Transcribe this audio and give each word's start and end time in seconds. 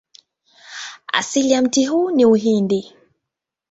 Asili 1.13 1.51
ya 1.51 1.61
mti 1.61 1.85
huu 1.85 2.11
ni 2.11 2.25
Uhindi. 2.25 2.93